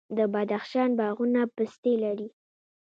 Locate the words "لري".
2.03-2.27